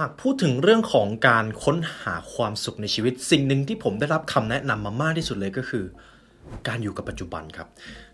[0.00, 5.84] หากพูดถึงเรื่องของการค้นหาความสุขในชีวิต สิ่งหนึ่งที่ผมได้รับคำแนะนำมามากที่สุดเลยก็คือ
[6.68, 7.68] การอยู่กับปัจจุบันครับ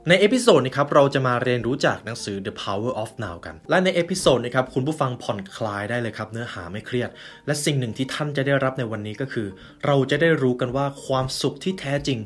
[0.09, 7.11] ใน episode นี้ครับเราจะมาเรียนรู้จากหนังสือ The Power of Now กัน และใน episode นี้ครับคุณผู้ฟังผ่อนคลายได้เลยครับเนื้อหาไม่เครียด
[7.47, 9.47] และสิ่งหนึ่งที่ท่านจะได้รับในวันนี้ก็คือ
[9.87, 12.19] เราจะได้รู้กันว่าความสุขที่แท้จริง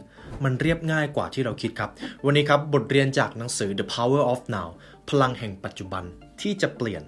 [0.44, 1.90] มันเรียบง่ายกว่าที่เราคิดครับ
[2.24, 4.68] วันนี้ครับบทเรียนจากหนังสือ The Power of Now
[5.08, 6.04] พลังแห่งปัจจุบัน
[6.40, 7.02] ที่จะเปลี่ยน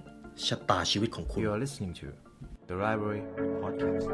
[0.47, 2.07] ชะตาชีวิตของคุณ You are listening to
[2.69, 3.21] the Library
[3.61, 4.05] Podcast.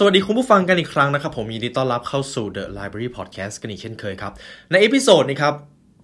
[0.00, 4.32] สวัสดีคุณผู้ฟังกันอีกครั้งนะครับ ผมยินดีต้อนรับเข้าสู่ The Library Podcast กันอีกเช่นเคยครับ
[4.70, 5.54] ใน episode นี้ครับ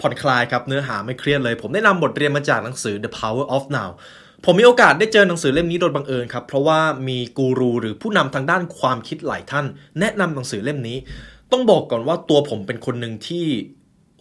[0.00, 3.90] ผ่อนคลายครับเนื้อหาไม่เครียดเลย ผมได้นำบทเรียนมาจากหนังสือ The Power of Now
[4.46, 9.66] ผมมีโอกาสได้เจอหนังสือเล่มนี้โดยบังเอิญครับ เพราะว่ามีกูรูหรือผู้นำทางด้านความคิดหลายท่าน
[10.00, 10.98] แนะนำหนังสือเล่มนี้
[11.52, 13.46] ต้องบอกก่อนว่าตัวผมเป็นคนหนึ่งที่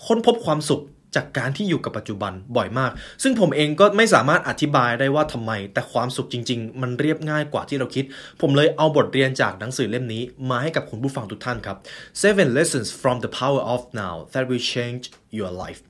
[0.05, 0.83] ค้นพบความสุข
[1.15, 2.91] จากการที่อยู่กับปัจจุบันบ่อยมาก
[3.23, 8.05] ซึ่งผมเองก็ไม่สามารถอธิบายได้ว่าทำไม แต่ความสุขจริง ๆ มันเรียบง่ายกว่าที่เราคิด
[8.41, 11.77] ผมเลยเอาบทเรียนจากหนังสือเล่มนี้ มาให้กับคุณผู้ฟังทุกท่านครับ
[12.21, 15.03] Seven Lessons from the Power of Now that will change
[15.37, 15.81] your life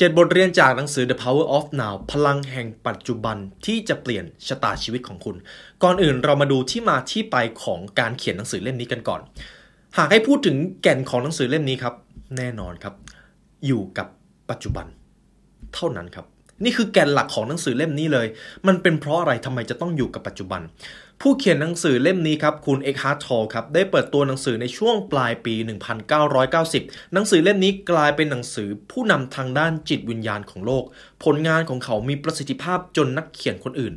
[0.00, 5.36] เจ็ดบทเรียนจากหนังสือ The Power of Now พลังแห่งปัจจุบันที่จะเปลี่ยนชะตาชีวิตของคุณ
[5.82, 9.20] ก่อนอื่นเรามาดูที่มาที่ไปของการเขียนหนังสือเล่มนี้กันก่อน
[9.98, 11.94] หากให้พูดถึงแก่นของหนังสือเล่มนี้ครับ
[12.36, 12.94] แน่นอนครับ
[13.66, 14.08] อยู่กับ
[14.50, 14.86] ปัจจุบัน
[15.74, 16.26] เท่านั้นครับ
[16.64, 18.26] นี่คือแกนหลักของหนังสือเล่มนี้เลย
[18.66, 20.62] มันเป็นเพราะอะไรทำไมจะต้องอยู่กับปัจจุบัน
[21.20, 25.54] ผู้เขียนหนังสือเล่มนี้ครับ คุณเอ็กฮาร์ท โทลเลครับ ได้เปิดตัวหนังสือในช่วงปลายปี
[26.34, 30.84] 1990 หนังสือเล่มนี้กลายเป็นหนังสือผู้นำทางด้านจิตวิญญาณของโลก
[31.24, 33.94] ผลงานของเขามีประสิทธิภาพจนนักเขียนคนอื่น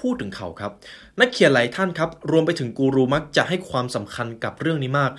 [0.00, 0.72] พูดถึงเขาครับ
[1.20, 5.10] นักเขียนหลายท่านครับ รวมไปถึงกูรูมักจะให้ความสำคัญกับเรื่องนี้มาก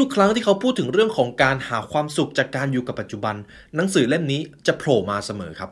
[0.00, 3.34] ทุกๆ ครั้งที่เขาพูดถึงเรื่องของการหาความสุขจากการอยู่กับปัจจุบัน
[3.76, 5.70] หนังสือเล่มนี้จะโผล่มาเสมอครับ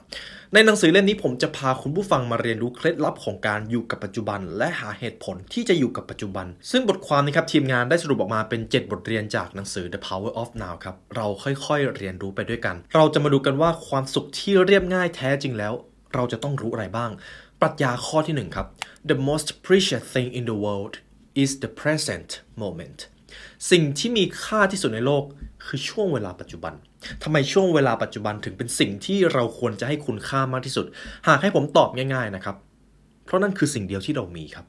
[0.54, 15.74] ในหนังสือเล่มนี้ผมจะพาคุณผู้ฟังมาเรียนรู้เคล็ดลับของการอยู่กับปัจจุบัน และหาเหตุผลที่จะอยู่กับปัจจุบัน ซึ่งบทความนี้ครับทีมงานได้สรุปออกมาเป็น 7 บทเรียนจากหนังสือ The Power of Now ครับเราค่อยๆ เรียนรู้ไปด้วยกัน เราจะมาดูกันว่าความสุขที่เรียบง่ายแท้จริงแล้ว
[16.14, 17.10] เราจะต้องรู้อะไรบ้าง
[17.60, 18.66] ปรัชญาข้อที่หนึ่งครับ
[19.10, 20.94] The most precious thing in the world
[21.42, 22.30] is the present
[22.62, 22.98] moment
[23.70, 25.24] สิ่งที่มีค่าที่สุดในโลก
[25.66, 26.74] คือช่วงเวลาปัจจุบัน
[27.22, 30.86] ทำไมช่วงเวลาปัจจุบันถึงเป็นสิ่งที่เราควรจะให้คุณค่ามากที่สุด
[31.28, 32.56] หากให้ผมตอบง่าย ๆนะครับ
[33.24, 34.66] เพราะนั่นคือสิ่งเดียวที่เรามีครับ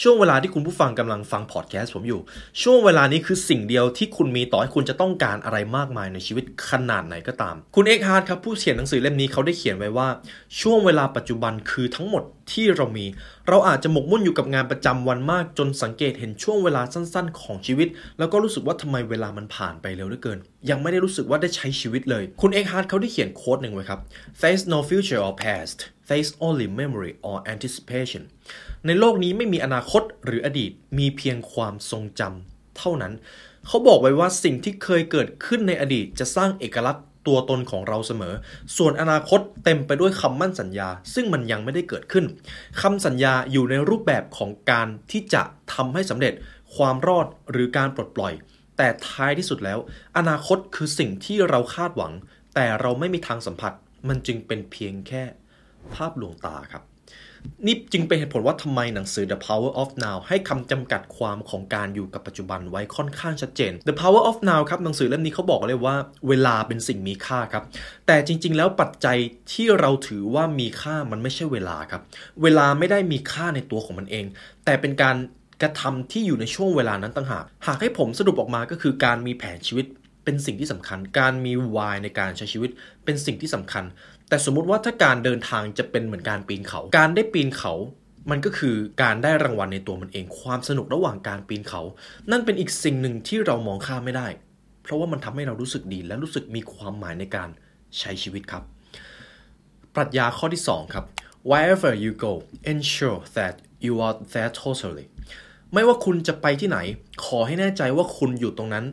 [0.00, 2.20] ช่วงเวลาที่คุณผู้ฟังกำลังฟังพอดแคสต์ผมอยู่
[2.62, 10.08] ช่วงเวลานี้คือสิ่งเดียวที่คุณมีต่อให้คุณจะต้องการอะไรมากมายในชีวิตขนาดไหนก็ตาม คุณเอกฮาร์ดครับผู้เขียนหนังสือเล่มนี้เขาได้เขียนไว้ว่า
[10.60, 12.22] ช่วงเวลาปัจจุบันคือทั้งหมด
[12.52, 13.06] ที่เรามี
[13.48, 17.88] เราอาจจะหมกมุ่นอยู่กับงานประจำวันมากจนสังเกตเห็นช่วงเวลาสั้นๆ ของชีวิต
[18.18, 20.38] แล้วก็รู้สึกว่าทำไมเวลามันผ่านไปเร็วเหลือเกิน
[20.70, 24.00] ยังไม่ได้รู้สึกว่าได้ใช้ชีวิตเลย คุณเอกฮาร์ดเขาได้เขียนโค้ดหนึ่งไว้ครับ
[24.40, 25.78] there no future or past
[26.08, 28.22] there only memory or anticipation
[28.86, 33.12] ในโลกนี้ไม่มีอนาคตหรืออดีตมีเพียงความทรงจำเท่านั้น
[33.66, 38.34] เขาบอกไว้ว่าสิ่งที่เคยเกิดขึ้นในอดีตจะสร้างเอกลักษณ์ตัวตนของเราเสมอ
[38.76, 42.24] ส่วนอนาคตเต็มไปด้วยคำมั่นสัญญา ซึ่งมันยังไม่ได้เกิดขึ้น
[42.82, 45.42] คำสัญญาอยู่ในรูปแบบของการที่จะ
[45.74, 46.32] ทำให้สำเร็จ
[46.76, 48.32] ความรอดหรือการปลดปล่อย
[48.76, 49.78] แต่ท้ายที่สุดแล้ว
[50.18, 52.12] อนาคตคือสิ่งที่เราคาดหวัง
[52.54, 53.72] แต่เราไม่มีทางสัมผัส
[54.08, 55.22] มันจึงเป็นเพียงแค่
[55.94, 56.82] ภาพลวงตาครับ
[57.66, 65.96] นี่จึงเป็นเหตุผลว่าทำไมหนังสือ The Power of Now ให้คำจำกัดความของการอยู่กับปัจจุบันไว้ค่อนข้างชัดเจน The Power of Now ครับหนังสือเล่มนี้เขาบอกเลยว่า
[66.28, 67.64] เวลาเป็นสิ่งมีค่าครับ
[68.06, 69.16] แต่จริง ๆ แล้วปัจจัย
[69.52, 72.02] ที่เราถือว่ามีค่ามันไม่ใช่เวลาครับ
[72.42, 74.24] เวลาไม่ได้มีค่าในตัวของมันเอง
[74.64, 75.16] แต่เป็นการ
[75.62, 79.86] กระทำที่อยู่ในช่วงเวลานั้นต่างหาก หากให้ผมสรุปออกมาก็คือการมีแผนชีวิต
[80.24, 82.70] เป็นสิ่งที่สำคัญ การมี why ในการใช้ชีวิต
[83.04, 83.84] เป็นสิ่งที่สำคัญ
[84.32, 87.72] แต่สมมุติว่าถ้าการเดินทางจะเป็นเหมือนการปีนเขา การได้ปีนเขา
[88.30, 91.82] มันก็คือการได้รางวัลในตัวมันเอง ความสนุกระหว่างการปีนเขา
[92.30, 94.26] นั่นเป็นอีกสิ่งหนึ่งที่เรามองข้ามไม่ได้
[94.82, 97.48] เพราะว่ามันทำให้เรารู้สึกดีและรู้สึกมีความหมายในการ
[97.98, 98.62] ใช้ชีวิตครับ
[99.94, 101.04] ปรัชญาข้อที่ 2 ครับ
[101.50, 102.32] wherever you go
[102.72, 103.54] ensure that
[103.84, 105.06] you are there totally
[105.72, 106.78] ไม่ว่าคุณจะไปที่ไหน
[107.24, 108.84] ขอให้แน่ใจว่าคุณอยู่ตรงนั้น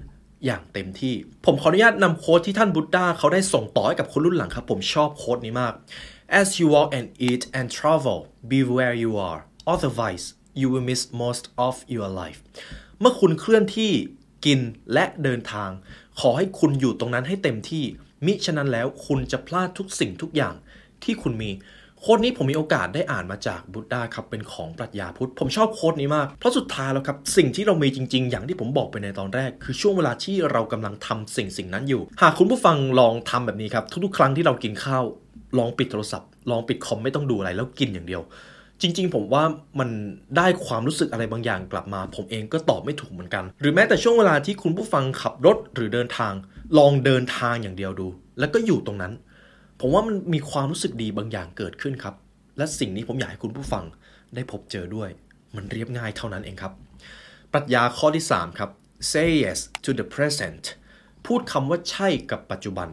[0.45, 1.15] อย่างเต็มที่
[1.45, 5.73] ผมขออนุญาตนำโค้ดที่ท่านบุตดาเขาได้ส่งต่อให้กับคนรุ่นหลังครับ ผมชอบโค้ดนี้มาก
[6.39, 8.19] as you walk and eat and travel
[8.49, 9.39] be where you are
[9.73, 10.25] otherwise
[10.59, 12.39] you will miss most of your life
[12.99, 13.91] เมื่อคุณเคลื่อนที่
[14.45, 14.59] กิน
[14.93, 15.69] และเดินทาง
[16.19, 17.85] ขอให้คุณอยู่ตรงนั้นให้เต็มที่
[18.25, 20.55] มิฉะนั้นแล้วคุณจะพลาดทุกสิ่งทุกอย่าง
[21.03, 21.51] ที่คุณมี
[22.01, 35.03] โค้ดนี้ผมมีโอกาสได้อ่านมาจากบุตดาครับเป็นของปรัชญาพุทธ ผมชอบโค้ดนี้มาก เพราะสุดท้ายแล้วครับ สิ่งที่เรามีจริงๆ อย่างที่ผมบอกไปในตอนแรก คือช่วงเวลาที่เรากำลังทำสิ่งสิ่งนั้นอยู่ หากคุณผู้ฟังลองทำแบบนี้ครับ ทุกๆ ครั้งที่เรากินข้าว
[35.57, 38.21] ลองปิดโทรศัพท์ ลองปิดคอมไม่ต้องดูอะไรแล้วกินอย่างเดียว
[38.81, 39.43] จริงๆ ผมว่า
[39.79, 39.89] มัน
[40.37, 46.33] ได้ความรู้สึกอะไรบางอย่างกลับมา ผมเองก็ตอบไม่ถูกเหมือนกัน หรือแม้แต่ช่วงเวลาที่คุณผู้ฟังขับรถหรือเดินทาง
[46.77, 48.07] ลองเดินทางอย่างเดียวดู
[48.39, 49.13] แล้วก็อยู่ตรงนั้น
[49.79, 52.15] ผมว่ามันมีความรู้สึกดีบางอย่างเกิดขึ้นครับ
[52.57, 53.83] และสิ่งนี้ผมอยากให้คุณผู้ฟัง
[54.35, 55.09] ได้พบเจอด้วย
[55.55, 56.73] มันเรียบง่ายเท่านั้นเองครับ
[57.53, 58.69] ปรัชญาข้อที่ 3 ครับ
[59.11, 60.63] say yes to the present
[61.25, 62.87] พูดคำว่าใช่กับปัจจุบัน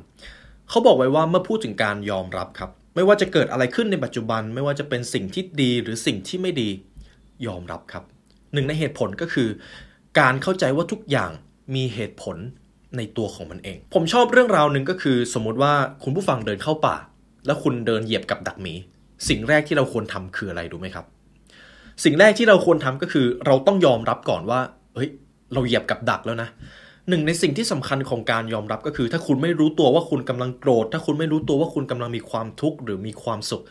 [0.69, 6.71] เขาบอกไว้ว่าเมื่อพูดถึงการยอมรับครับ ไม่ว่าจะเกิดอะไรขึ้นในปัจจุบัน ไม่ว่าจะเป็นสิ่งที่ดีหรือสิ่งที่ไม่ดี
[7.47, 8.05] ยอมรับครับ
[8.53, 9.49] หนึ่งในเหตุผลก็คือ
[10.19, 11.31] การเข้าใจว่าทุกอย่าง
[11.75, 12.37] มีเหตุผล
[12.97, 15.73] ในตัวของมันเอง ผมชอบเรื่องราวหนึ่งก็คือ สมมติว่า
[16.05, 16.97] คุณผู้ฟังเดินเข้าป่า
[17.47, 18.75] แล้วคุณเดินเหยียบกับดักหมี
[19.29, 21.05] สิ่งแรกที่เราควรทำคืออะไรรู้ไหมครับ
[22.05, 24.61] สิ่งแรกที่เราควรทำก็คือ เราต้องยอมรับก่อนว่า
[24.95, 25.11] เฮ้ย
[25.53, 26.49] เราเหยียบกับดักแล้วนะ
[27.09, 33.63] หนึ่งในสิ่งที่สำคัญของการยอมรับก็คือ ถ้าคุณไม่รู้ตัวว่าคุณกำลังโกรธ ถ้าคุณไม่รู้ตัวว่าคุณกำลังมีความทุกข์หรือมีความสุข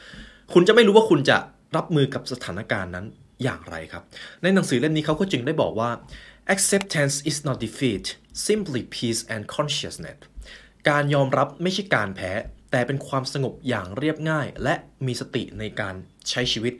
[0.54, 1.38] คุณจะไม่รู้ว่าคุณจะ
[1.76, 3.06] รับมือกับสถานการณ์นั้น
[3.44, 4.04] อย่างไรครับ
[4.42, 5.90] ในหนังสือเล่มนี้เขาก็จึงได้บอกว่า
[6.54, 8.06] acceptance is not defeat
[8.48, 10.18] simply peace and consciousness
[10.90, 12.32] การยอมรับไม่ใช่การแพ้
[12.72, 15.96] แต่เป็นความสงบอย่างเรียบง่าย และมีสติในการ
[16.30, 16.74] ใช้ชีวิต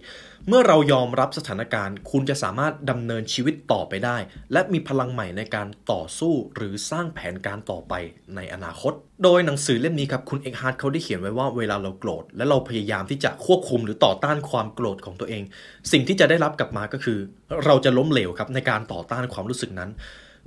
[0.48, 4.18] เมื่อเรายอมรับสถานการณ์ คุณจะสามารถดำเนินชีวิตต่อไปได้
[4.54, 7.94] และมีพลังใหม่ในการต่อสู้หรือสร้างแผนการต่อไป
[8.36, 8.94] ในอนาคต
[9.24, 15.44] โดยหนังสือเล่มนี้ครับคุณเอกฮาร์ดเขาได้เขียนไว้ว่าเวลาเราโกรธ และเราพยายามที่จะควบคุมหรือต่อต้านความโกรธของตัวเอง
[15.92, 17.20] สิ่งที่จะได้รับกลับมาก็คือ
[17.66, 19.92] เราจะล้มเหลวครับในการต่อต้านความรู้สึกนั้น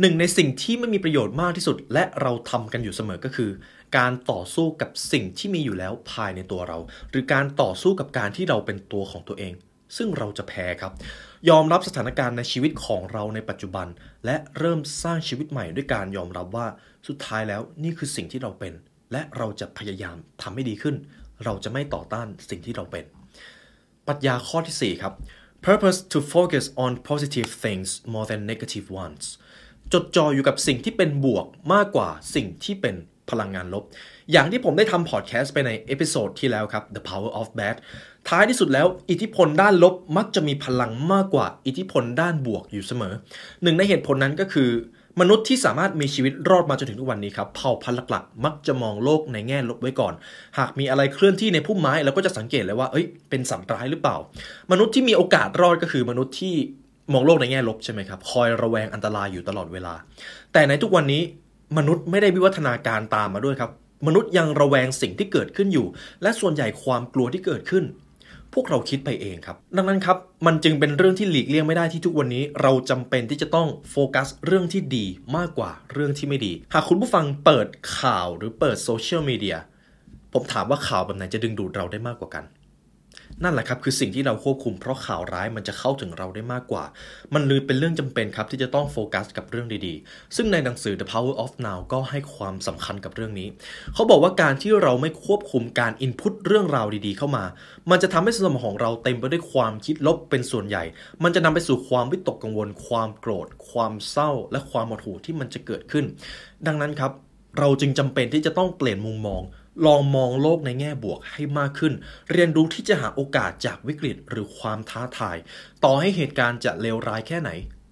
[0.01, 3.51] หนึ่งในสิ่งที่ไม่มีประโยชน์มากที่สุด และเราทำกันอยู่เสมอก็คือ
[3.99, 6.79] การต่อสู้กับสิ่งที่มีอยู่แล้วภายในตัวเรา
[7.11, 9.53] หรือการต่อสู้กับการที่เราเป็นตัวของตัวเอง
[9.97, 10.93] ซึ่งเราจะแพ้ครับ
[11.49, 13.87] ยอมรับสถานการณ์ในชีวิตของเราในปัจจุบัน
[14.25, 16.67] และเริ่มสร้างชีวิตใหม่ด้วยการยอมรับว่า
[17.09, 18.73] สุดท้ายแล้วนี่คือสิ่งที่เราเป็น
[19.13, 20.97] และเราจะพยายามทำให้ดีขึ้น
[21.45, 23.05] เราจะไม่ต่อต้านสิ่งที่เราเป็น
[24.07, 25.15] ปรัชญาข้อที่4ครับ
[25.67, 29.25] purpose to focus on positive things more than negative ones
[29.93, 32.95] จดจ่ออยู่กับสิ่งที่เป็นบวกมากกว่าสิ่งที่เป็น
[33.31, 33.85] พลังงานลบ
[34.33, 37.77] อย่างที่ผมได้ทำพอดแคสต์ไปใน episode ที่แล้วครับ The Power of Bad
[38.29, 43.15] ท้ายที่สุดแล้ว อิทธิพลด้านลบมักจะมีพลังมากกว่าอิทธิพลด้านบวกอยู่เสมอ
[43.63, 44.71] หนึ่งในเหตุผลนั้นก็คือ
[45.21, 50.15] มนุษย์ที่สามารถมีชีวิตรอดมาจนถึงทุกวันนี้ครับเผ่าพันธุ์หลักๆมักจะมองโลกในแง่ลบไว้ก่อน
[50.59, 54.17] หากมีอะไรเคลื่อนที่ในพุ่มไม้เราก็จะสังเกตเลยว่าเอ้ยเป็นสัตว์ร้ายหรือเปล่า
[54.73, 56.57] มนุษย์ที่มีโอกาสรอดก็คือมนุษย์ที่
[57.13, 59.95] มองโลกในแง่ลบใช่ไหมครับคอยระแวงอันตรายอยู่ตลอดเวลา
[60.53, 61.23] แต่ในทุกวันนี้
[61.79, 63.71] มนุษย์ไม่ได้วิวัฒนาการตามมาด้วยครับ
[64.07, 65.87] มนุษย์ยังระแวงสิ่งที่เกิดขึ้นอยู่
[66.23, 67.85] และส่วนใหญ่ความกลัวที่เกิดขึ้น
[68.55, 70.17] พวกเราคิดไปเองครับ ดังนั้นครับ
[70.47, 75.07] มันจึงเป็นเรื่องที่หลีกเลี่ยงไม่ได้ที่ทุกวันนี้ เราจำเป็นที่จะต้องโฟกัสเรื่องที่ดี
[75.37, 77.69] มากกว่าเรื่องที่ไม่ดี หากคุณผู้ฟังเปิด
[77.99, 79.57] ข่าวหรือเปิดโซเชียลมีเดีย
[80.33, 82.45] ผมถามว่าข่าวแบบไหนจะดึงดูดเราได้มากกว่ากัน
[83.43, 86.85] นั่นแหละครับคือสิ่งที่เราควบคุมเพราะข่าวร้ายมันจะเข้าถึงเราได้มากกว่า
[87.35, 93.49] มันเลยเป็นเรื่องจำเป็นครับที่จะต้องโฟกัสกับเรื่องดีๆ ซึ่งในหนังสือ The Power of Now ก็ให้ความสำคัญกับเรื่องนี้
[93.95, 97.45] เขาบอกว่าการที่เราไม่ควบคุมการอินพุตเรื่องราวดีๆ เข้ามา
[97.91, 100.85] มันจะทำให้สมองของเราเต็มไปด้วยความคิดลบเป็นส่วนใหญ่
[101.23, 106.05] มันจะนำไปสู่ความวิตกกังวล ความโกรธ ความเศร้า และความหดหู่ที่มันจะเกิดขึ้น
[106.67, 107.13] ดังนั้นครับ
[107.59, 109.43] เราจึงจำเป็นที่จะต้องเปลี่ยนมุมมอง
[109.87, 111.93] ลองมองโลกในแง่บวกให้มากขึ้น
[112.33, 115.37] เรียนรู้ที่จะหาโอกาสจากวิกฤตหรือความท้าทาย
[115.85, 117.51] ต่อให้เหตุการณ์จะเลวร้ายแค่ไหน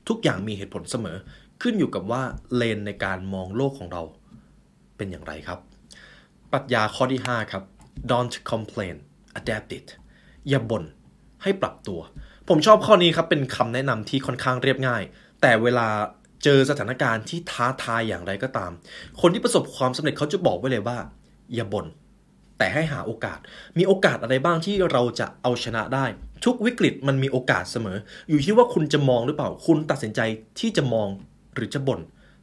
[0.09, 1.17] ทุกอย่างมีเหตุผลเสมอ
[1.63, 2.23] ขึ้นอยู่กับว่า
[2.57, 4.03] เลนในการมองโลกของเรา
[4.97, 5.59] เป็นอย่างไรครับ
[6.53, 7.63] ปรัชญาข้อที่ 5 ครับ
[8.11, 8.97] don't complain
[9.39, 9.89] adapt it
[10.49, 10.85] อย่าบ่น
[11.43, 12.01] ให้ปรับตัว
[12.49, 15.03] ผมชอบข้อนี้ครับเป็นคำแนะนำที่ค่อนข้างเรียบง่าย
[15.43, 15.89] แต่เวลา
[16.45, 18.73] เจอสถานการณ์ที่ท้าทายอย่างไรก็ตาม
[19.21, 20.99] คนที่ประสบความสำเร็จเขาจะบอกไว้เลยว่า
[21.55, 21.87] อย่าบ่น
[22.59, 23.39] แต่ให้หาโอกาส
[23.79, 26.05] มีโอกาสอะไรบ้างที่เราจะเอาชนะได้
[26.45, 27.99] ทุกวิกฤตมันมีโอกาสเสมอ
[28.29, 30.21] อยู่ที่ว่าคุณจะมองหรือเปล่า คุณตัดสินใจ
[30.59, 31.09] ที่จะมอง
[31.55, 32.01] หรือจะบ่น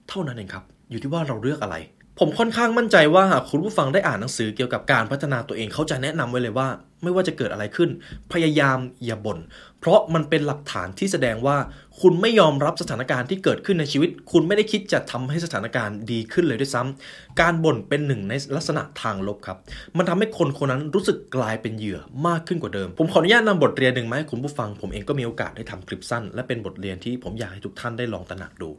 [0.09, 1.75] เท่านั้นเองครับ อยู่ที่ว่าเราเลือกอะไร
[2.19, 6.67] ผมค่อนข้างมั่นใจว่าหากคุณผู้ฟังได้อ่านหนังสือเกี่ยวกับการพัฒนาตัวเองเขาจะแนะนำไว้เลยว่า
[7.03, 7.89] ไม่ว่าจะเกิดอะไรขึ้น
[8.33, 9.39] พยายามอย่าบ่น
[9.79, 11.57] เพราะมันเป็นหลักฐานที่แสดงว่า
[12.01, 19.57] คุณไม่ยอมรับสถานการณ์ที่เกิดขึ้นในชีวิต คุณไม่ได้คิดจะทำให้สถานการณ์ดีขึ้นเลยด้วยซ้ำการบ่นเป็นหนึ่งในลักษณะทางลบครับ
[19.97, 28.69] มันทำให้คนคนนั้นรู้สึกกลายเป็นเหยื่อมากขึ้นกว่าเดิม ผมขออนุญาตนำบทเรียนหนึ่งมาให้คุณผู้ฟัง ผมเองก็มีโอกาสได้ทำคลิปสั้น และเป็นบทเรียนที่ผมอยากให้ทุกท่านได้ลองตระหนักดู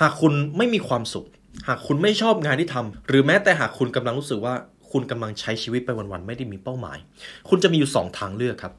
[0.00, 1.26] หากคุณไม่มีความสุข
[1.68, 4.54] หากคุณไม่ชอบงานที่ทำหรือแม้แต่หากคุณกำลังรู้สึกว่า
[4.92, 6.98] คุณกำลังใช้ชีวิตไปวันๆไม่ได้มีเป้าหมาย
[7.48, 8.72] คุณจะมีอยู่ 2 ทางเลือกครับ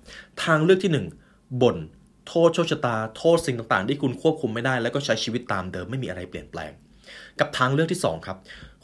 [0.44, 0.92] ทางเลือกที่
[1.26, 1.78] 1บ่น
[2.28, 6.72] โทษโชคชะตา โทษสิ่งต่างๆ ที่คุณควบคุมไม่ได้ แล้วก็ใช้ชีวิตตามเดิมไม่มีอะไรเปลี่ยนแปลง
[7.40, 8.38] กับทางเลือกที่ 2 ครับ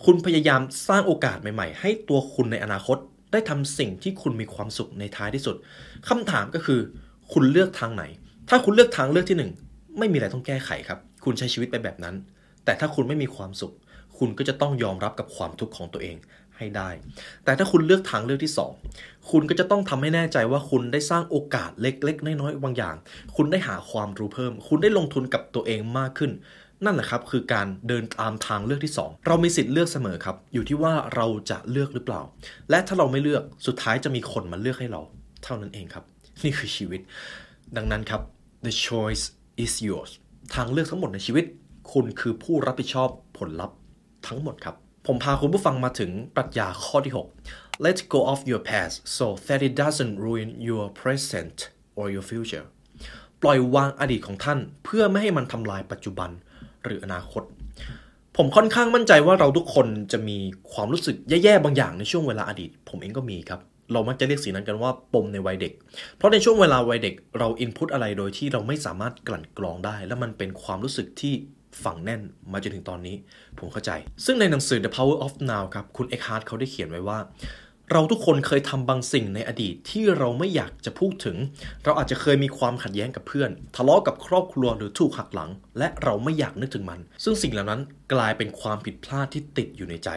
[0.06, 2.98] คุณพยายามสร้างโอกาสใหม่ ๆ ให้ตัวคุณในอนาคต
[3.32, 5.56] ได้ทำสิ่งที่คุณมีความสุขในท้ายที่สุด
[6.10, 6.80] คำถามก็คือ
[7.34, 8.04] คุณเลือกทางไหน
[8.50, 12.16] ถ้าคุณเลือกทางเลือกที่ 1 ไม่มีอะไรต้องแก้ไขครับ คุณใช้ชีวิตไปแบบนั้น
[12.66, 13.74] แต่ถ้าคุณไม่มีความสุข
[14.24, 16.18] คุณก็จะต้องยอมรับกับความทุกข์ของตัวเอง
[16.58, 16.90] ให้ได้
[17.46, 18.54] แต่ถ้าคุณเลือกทางเลือกที่
[18.92, 22.96] 2 คุณก็จะต้องทำให้แน่ใจว่าคุณได้สร้างโอกาสเล็กๆ น้อยๆบางอย่าง
[23.36, 26.32] คุณได้หาความรู้เพิ่ม คุณได้ลงทุนกับตัวเองมากขึ้น
[26.86, 32.22] นั่นแหละครับคือการเดินตามทางเลือกที่ 2 เรามีสิทธิ์เลือกเสมอครับ อยู่ที่ว่าเราจะเลือกหรือเปล่า
[32.70, 35.02] และถ้าเราไม่เลือกสุดท้ายจะมีคนมาเลือกให้เรา
[35.44, 36.04] เท่านั้นเองครับ
[36.44, 37.02] นี่คือชีวิต
[37.78, 38.22] ดังนั้นครับ
[38.66, 39.24] the choice
[39.64, 40.12] is yours
[40.56, 41.46] ทางเลือกทั้งหมดในชีวิต
[41.92, 43.78] คุณคือผู้รับผิดชอบผลลัพธ์
[44.28, 44.76] ทั้งหมดครับ
[45.08, 47.14] ผมพาคุณผู้ฟังมาถึงปรัชญาข้อที่
[47.50, 51.58] 6 let go of your past so that it doesn't ruin your present
[51.98, 52.66] or your future
[53.42, 56.30] ปล่อยวางอดีตของท่าน เพื่อไม่ให้มันทำลายปัจจุบัน
[56.84, 57.44] หรืออนาคต
[58.38, 60.38] ผมค่อนข้างมั่นใจว่าเราทุกคนจะมี
[60.74, 63.60] ความรู้สึกแย่ๆบางอย่างในช่วงเวลาอดีต ผมเองก็มีครับ
[63.94, 65.74] เรามักจะเรียกสิ่งนั้นกันว่าปมในวัยเด็ก
[66.18, 71.34] เพราะในช่วงเวลาวัยเด็กเราอินพุตอะไรโดยที่เราไม่สามารถกลั่นกรองได้ และมันเป็นความรู้สึกที่
[71.84, 73.16] ฝังแน่นมาจนถึงตอนนี้
[73.58, 73.92] ผมเข้าใจ
[74.26, 77.20] ซึ่งในหนังสือ The Power of Now ครับ คุณเอ็กฮาร์ดเขาได้เขียนไว้ว่า
[77.92, 81.38] เราทุกคนเคยทำบางสิ่งในอดีตที่เราไม่อยากจะพูดถึง
[81.84, 87.82] เราอาจจะเคยมีความขัดแย้งกับเพื่อน ทะเลาะกับครอบครัวหรือถูกหักหลัง และเราไม่อยากนึกถึงมัน ซึ่งสิ่งเหล่านั้น
[88.14, 90.10] กลายเป็นความผิดพลาดที่ติดอยู่ในใจ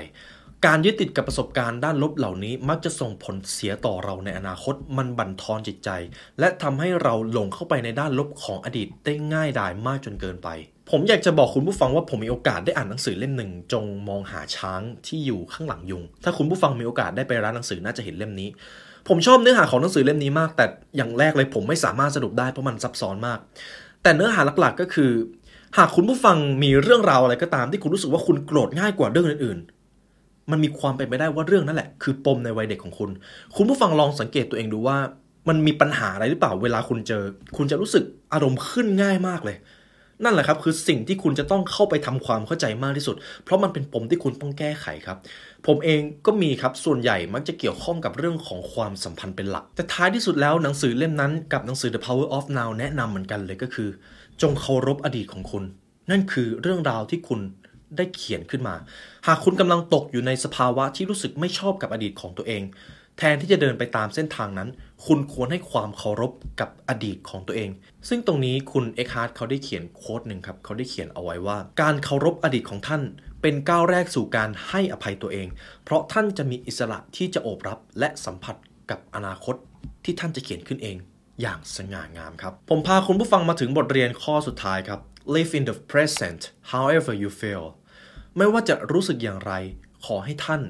[0.66, 5.90] การยึดติดกับประสบการณ์ด้านลบเหล่านี้มักจะส่งผลเสียต่อเราในอนาคต มันบั่นทอนจิตใจ
[6.38, 10.48] และทำให้เราหลงเข้าไปในด้านลบของอดีตได้ง่ายดายมากจนเกินไป
[10.90, 18.48] ผมอยากจะบอกคุณผู้ฟังว่าผมมีโอกาสได้อ่านหนังสือเล่มหนึ่ง จงมองหาช้างที่อยู่ข้างหลังยุง ถ้าคุณผู้ฟังมีโอกาสได้ไปร้านหนังสือน่าจะเห็นเล่มนี้
[19.08, 23.38] ผมชอบเนื้อหาของหนังสือเล่มนี้มาก แต่อย่างแรกเลยผมไม่สามารถสรุปได้เพราะมันซับซ้อนมาก
[24.02, 25.10] แต่เนื้อหาหลักๆก็คือ
[25.78, 33.10] หากคุณผู้ฟังมีเรื่องราวอะไรก็ตามที่คุณรู้สึกว่าคุณโกรธง่ายกว่าเรื่องอื่นๆ มันมีความเป็นไปได้ว่าเรื่องนั่นแหละ คือปมในวัยเด็กของคุณ
[33.56, 34.96] คุณผู้ฟังลองสังเกตตัวเองดูว่า
[35.48, 37.22] มันมีปัญหาอะไรหรือเปล่าเวลาคุณเจอ
[37.56, 39.56] คุณจะรู้สึกอารมณ์ขึ้นง่ายมากเลย
[40.22, 45.18] นั่นแหละครับคือสิ่งที่คุณจะต้องเข้าไปทำความเข้าใจมากที่สุด เพราะมันเป็นปมที่คุณต้องแก้ไขครับ
[45.66, 53.88] ผมเองก็มีครับส่วนใหญ่มักจะเกี่ยวข้องกับเรื่องของความสัมพันธ์เป็นหลัก แต่ท้ายที่สุดแล้วหนังสือเล่มนั้นกับหนังสือ The Power of Now แนะนำเหมือนกันเลยก็คือ
[54.42, 55.64] จงเคารพอดีตของคุณ
[56.10, 57.40] นั่นคือเรื่องราวที่คุณ
[57.96, 58.74] ได้เขียนขึ้นมา
[59.26, 62.62] หากคุณกำลังตกอยู่ในสภาวะที่รู้สึกไม่ชอบกับอดีตของตัวเอง
[63.18, 64.68] แทนที่จะเดินไปตามเส้นทางนั้น
[65.06, 67.70] คุณควรให้ความเคารพกับอดีตของตัวเอง
[68.08, 73.02] ซึ่งตรงนี้คุณเอ็กฮาร์ดเขาได้เขียน quote หนึ่งครับ เขาได้เขียนเอาไว้ว่า การเคารพอดีตของท่าน
[73.42, 75.48] เป็นก้าวแรกสู่การให้อภัยตัวเอง
[75.84, 78.56] เพราะท่านจะมีอิสระที่จะโอบรับและสัมผัส
[78.90, 79.54] กับอนาคต
[80.04, 80.96] ที่ท่านจะเขียนขึ้นเอง
[81.40, 85.00] อย่างสง่างามครับ ผมพาคุณผู้ฟังมาถึงบทเรียนข้อสุดท้ายครับ
[85.34, 86.40] live in the present
[86.72, 87.64] however you feel
[88.36, 89.52] ไม่ว่าจะรู้สึกอย่างไร
[90.04, 90.62] ขอให้ท่าน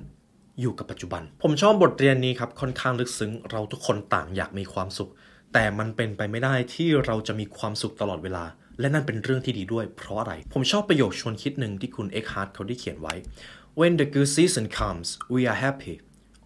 [0.61, 5.11] อยู่กับปัจจุบัน ผมชอบบทเรียนนี้ครับค่อนข้างลึกซึ้ง เราทุกคนต่างอยากมีความสุข
[5.53, 8.45] แต่มันเป็นไปไม่ได้ที่เราจะมีความสุขตลอดเวลา
[8.81, 13.15] และนั่นเป็นเรื่องที่ดีด้วย เพราะอะไร ผมชอบประโยคชวนคิดหนึ่งที่คุณเอ็กฮาร์ดเขาได้เขียนไว้
[13.79, 15.95] when the good season comes we are happy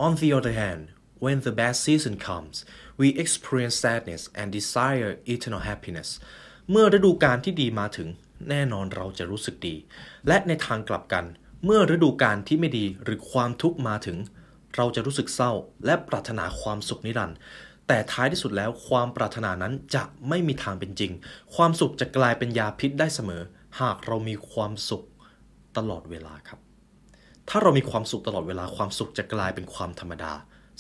[0.05, 0.83] on the other hand
[1.25, 2.57] when the bad season comes
[3.01, 6.09] we experience sadness and desire eternal happiness
[6.71, 8.09] เมื่อฤดูกาลที่ดีมาถึง
[8.49, 9.77] แน่นอนเราจะรู้สึกดี
[10.29, 11.25] และในทางกลับกัน
[11.65, 14.17] เมื่อฤดูกาลที่ไม่ดีหรือความทุกข์มาถึง
[14.77, 15.53] เราจะรู้สึกเศร้า
[15.85, 17.37] และปรารถนาความสุขนิรันดร์
[17.89, 21.13] แต่ท้ายที่สุดแล้วความปรารถนานั้นจะไม่มีทางเป็นจริง
[21.55, 23.43] ความสุขจะกลายเป็นยาพิษได้เสมอ
[23.81, 25.05] หากเรามีความสุข
[25.77, 26.59] ตลอดเวลาครับ
[27.49, 30.33] ถ้าเรามีความสุขตลอดเวลาความสุขจะกลายเป็นความธรรมดา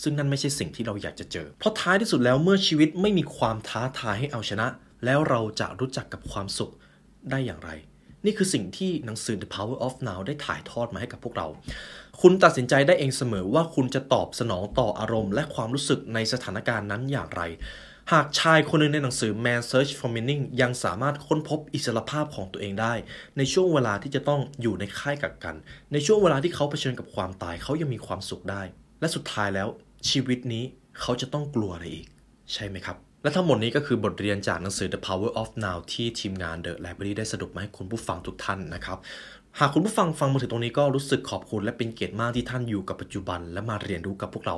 [0.02, 4.66] ซึ่งนั่นไม่ใช่สิ่งที่เราอยากจะเจอ เพราะท้ายที่สุดแล้วเมื่อชีวิตไม่มีความท้าทายให้เอาชนะ
[5.04, 6.72] แล้วเราจะรู้จักกับความสุข
[7.30, 7.70] ได้อย่างไร
[8.24, 11.46] นี่คือสิ่งที่หนังสือ The Power of Now ได้ถ่ายทอดมาให้กับพวกเรา
[12.20, 17.42] คุณตัดสินใจได้เองเสมอว่าคุณจะตอบสนองต่ออารมณ์ และความรู้สึกในสถานการณ์นั้นอย่างไร
[18.12, 22.94] หากชายคนหนึ่งในหนังสือ Man Search for Meaning ยังสามารถค้นพบอิสรภาพของตัวเองได้
[23.36, 25.56] ในช่วงเวลาที่จะต้องอยู่ในค่ายกักกัน
[25.92, 28.62] ในช่วงเวลาที่เขาเผชิญกับความตายเขายังมีความสุขได้
[29.00, 29.68] และสุดท้ายแล้ว
[30.10, 30.64] ชีวิตนี้
[31.00, 32.06] เขาจะต้องกลัวอะไรอีก
[32.52, 38.98] ใช่ไหมครับ และทั้งหมดนี้ก็คือบทเรียนจากหนังสือ The Power of Now ที่ทีมงาน The Library ได้สรุปมาให้คุณผู้ฟังทุกท่านนะครับ
[39.60, 44.56] หากคุณผู้ฟังฟังมาถึงตรงนี้ก็รู้สึกขอบคุณและเป็นเกียรติมากที่ท่านอยู่กับปัจจุบันและมาเรียนรู้กับพวกเรา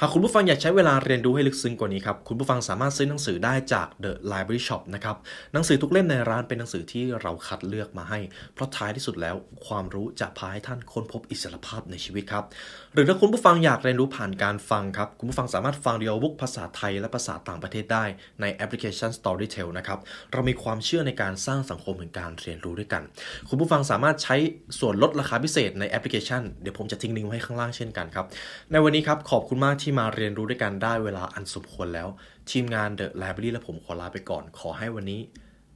[0.00, 5.16] หากคุณผู้ฟังอยากใช้เวลาเรียนรู้ให้ลึกซึ้งกว่านี้ครับ คุณผู้ฟังสามารถซื้อหนังสือได้จาก The Library Shop นะครับ
[5.52, 8.18] หนังสือทุกเล่มในร้านเป็นหนังสือที่เราคัดเลือกมาให้
[8.54, 9.36] เพราะท้ายที่สุดแล้ว
[9.66, 12.44] ความรู้จะพาให้ท่านค้นพบอิสรภาพในชีวิตครับ
[12.94, 18.04] หรือถ้าคุณผู้ฟังอยากเรียนรู้ผ่านการฟังครับ คุณผู้ฟังสามารถฟังเดียวบุ๊กภาษาไทยและภาษาต่างประเทศได้
[18.40, 19.98] ในแอปพลิเคชัน Storytel นะครับ
[20.32, 23.02] เรามีความเชื่อในการสร้างสังคมแห่งการเรียนรู้ด้วยกัน
[23.48, 24.36] คุณผู้ฟังสามารถใช้
[24.78, 28.26] ส่วนลดราคาพิเศษในแอปพลิเคชัน เดี๋ยวผมจะทิ้งลิงก์ไว้ข้างล่างเช่นกันครับ
[28.72, 32.08] ในวันนี้ครับขอบคุณมากที่มาเรียนรู้ด้วยกันได้เวลาอันสมควรแล้ว
[32.50, 35.20] ทีมงาน The Library และผมขอลาไปก่อน ขอให้วันนี้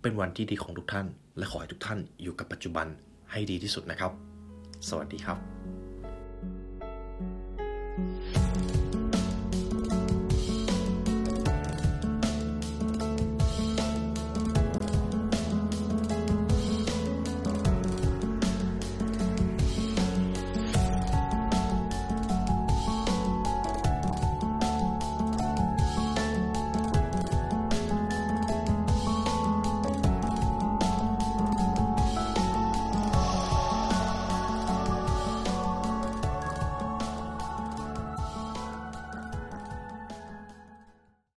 [0.02, 1.06] เป็นวันที่ดีของทุกท่าน
[1.38, 2.87] และขอให้ทุกท่านอยู่กับปัจจุบัน
[3.33, 4.12] ให้ดีที่สุดนะครับ
[4.88, 5.84] สวัสดีครับ